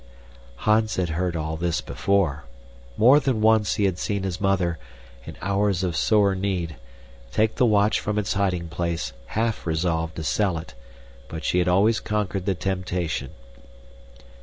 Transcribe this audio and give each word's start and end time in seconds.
Hans 0.55 0.95
had 0.95 1.09
heard 1.09 1.35
all 1.35 1.55
this 1.57 1.79
before. 1.79 2.45
More 2.97 3.19
than 3.19 3.39
once 3.39 3.75
he 3.75 3.83
had 3.83 3.99
seen 3.99 4.23
his 4.23 4.41
mother, 4.41 4.79
in 5.27 5.37
hours 5.43 5.83
of 5.83 5.95
sore 5.95 6.33
need, 6.33 6.75
take 7.31 7.57
the 7.57 7.67
watch 7.67 7.99
from 7.99 8.17
its 8.17 8.33
hiding 8.33 8.67
place, 8.67 9.13
half 9.27 9.67
resolved 9.67 10.15
to 10.15 10.23
sell 10.23 10.57
it, 10.57 10.73
but 11.27 11.45
she 11.45 11.59
had 11.59 11.67
always 11.67 11.99
conquered 11.99 12.47
the 12.47 12.55
temptation. 12.55 13.29